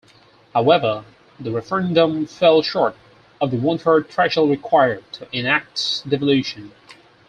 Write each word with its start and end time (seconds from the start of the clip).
However, 0.55 1.05
the 1.39 1.51
referendum 1.51 2.25
fell 2.25 2.63
short 2.63 2.95
of 3.39 3.51
the 3.51 3.57
one-third 3.57 4.09
threshold 4.09 4.49
required 4.49 5.03
to 5.11 5.27
enact 5.31 6.09
devolution. 6.09 6.71